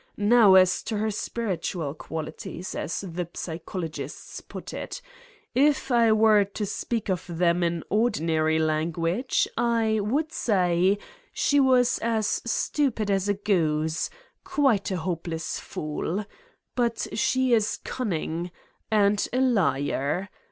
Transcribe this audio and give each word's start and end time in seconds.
Now 0.17 0.55
as 0.55 0.81
to 0.85 0.97
her 0.97 1.11
spiritual 1.11 1.93
qualities, 1.93 2.73
as 2.73 3.01
the 3.01 3.27
psychologists 3.35 4.41
put 4.41 4.73
it. 4.73 4.99
If 5.53 5.91
I 5.91 6.11
were 6.11 6.43
to 6.43 6.65
speak 6.65 7.07
of 7.07 7.23
them 7.29 7.61
in 7.61 7.83
ordinary 7.87 8.57
language, 8.57 9.47
I 9.55 9.99
would 10.01 10.31
say 10.31 10.97
she 11.33 11.59
was 11.59 11.99
as 11.99 12.41
stupid 12.47 13.11
as 13.11 13.29
a 13.29 13.35
goose, 13.35 14.09
quite 14.43 14.89
a 14.89 14.97
hopeless 14.97 15.59
fool. 15.59 16.25
But 16.73 17.05
she 17.13 17.53
is 17.53 17.77
cunning. 17.83 18.49
And 18.89 19.27
a 19.31 19.39
liar. 19.39 20.29